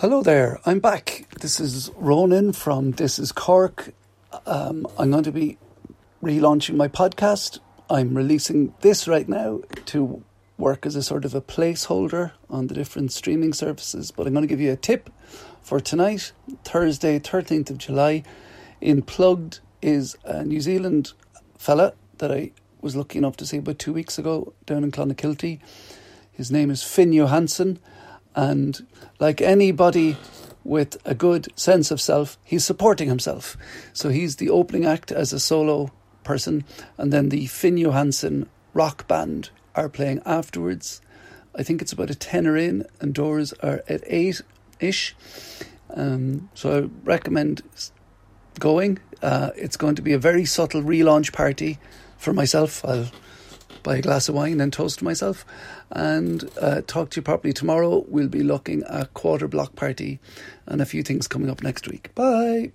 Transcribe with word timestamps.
Hello 0.00 0.22
there, 0.22 0.60
I'm 0.64 0.78
back. 0.78 1.26
This 1.40 1.58
is 1.58 1.90
Ronan 1.96 2.52
from 2.52 2.92
This 2.92 3.18
is 3.18 3.32
Cork. 3.32 3.92
Um, 4.46 4.86
I'm 4.96 5.10
going 5.10 5.24
to 5.24 5.32
be 5.32 5.58
relaunching 6.22 6.76
my 6.76 6.86
podcast. 6.86 7.58
I'm 7.90 8.16
releasing 8.16 8.74
this 8.82 9.08
right 9.08 9.28
now 9.28 9.62
to 9.86 10.22
work 10.56 10.86
as 10.86 10.94
a 10.94 11.02
sort 11.02 11.24
of 11.24 11.34
a 11.34 11.40
placeholder 11.40 12.30
on 12.48 12.68
the 12.68 12.74
different 12.74 13.10
streaming 13.10 13.52
services, 13.52 14.12
but 14.12 14.28
I'm 14.28 14.34
going 14.34 14.44
to 14.44 14.48
give 14.48 14.60
you 14.60 14.70
a 14.70 14.76
tip 14.76 15.10
for 15.62 15.80
tonight, 15.80 16.30
Thursday, 16.62 17.18
13th 17.18 17.70
of 17.70 17.78
July. 17.78 18.22
In 18.80 19.02
Plug'd 19.02 19.58
is 19.82 20.16
a 20.24 20.44
New 20.44 20.60
Zealand 20.60 21.12
fella 21.58 21.94
that 22.18 22.30
I 22.30 22.52
was 22.80 22.94
lucky 22.94 23.18
enough 23.18 23.36
to 23.38 23.46
see 23.46 23.56
about 23.56 23.80
two 23.80 23.94
weeks 23.94 24.16
ago 24.16 24.52
down 24.64 24.84
in 24.84 24.92
Clonakilty. 24.92 25.58
His 26.30 26.52
name 26.52 26.70
is 26.70 26.84
Finn 26.84 27.12
Johansson 27.12 27.80
and 28.38 28.86
like 29.18 29.40
anybody 29.40 30.16
with 30.62 30.96
a 31.04 31.14
good 31.14 31.48
sense 31.58 31.90
of 31.90 32.00
self, 32.00 32.38
he's 32.44 32.64
supporting 32.64 33.08
himself. 33.08 33.56
So 33.92 34.10
he's 34.10 34.36
the 34.36 34.48
opening 34.48 34.86
act 34.86 35.10
as 35.10 35.32
a 35.32 35.40
solo 35.40 35.90
person, 36.22 36.64
and 36.96 37.12
then 37.12 37.30
the 37.30 37.46
Finn 37.46 37.76
Johansson 37.76 38.48
rock 38.74 39.08
band 39.08 39.50
are 39.74 39.88
playing 39.88 40.22
afterwards. 40.24 41.00
I 41.56 41.64
think 41.64 41.82
it's 41.82 41.92
about 41.92 42.10
a 42.10 42.14
tenner 42.14 42.56
in, 42.56 42.86
and 43.00 43.12
doors 43.12 43.52
are 43.54 43.82
at 43.88 44.04
eight 44.06 44.40
ish. 44.78 45.16
Um, 45.92 46.48
so 46.54 46.84
I 46.84 46.88
recommend 47.02 47.62
going. 48.60 49.00
Uh, 49.20 49.50
it's 49.56 49.76
going 49.76 49.96
to 49.96 50.02
be 50.02 50.12
a 50.12 50.18
very 50.18 50.44
subtle 50.44 50.82
relaunch 50.82 51.32
party 51.32 51.80
for 52.16 52.32
myself. 52.32 52.84
I'll 52.84 53.10
buy 53.88 53.96
a 53.96 54.02
glass 54.02 54.28
of 54.28 54.34
wine 54.34 54.60
and 54.60 54.70
toast 54.70 55.00
myself 55.00 55.46
and 55.90 56.44
uh, 56.60 56.82
talk 56.86 57.08
to 57.08 57.20
you 57.20 57.22
properly 57.22 57.54
tomorrow. 57.54 58.04
We'll 58.06 58.28
be 58.28 58.42
looking 58.42 58.82
at 58.82 59.14
quarter 59.14 59.48
block 59.48 59.76
party 59.76 60.18
and 60.66 60.82
a 60.82 60.84
few 60.84 61.02
things 61.02 61.26
coming 61.26 61.48
up 61.48 61.62
next 61.62 61.88
week. 61.88 62.14
Bye. 62.14 62.66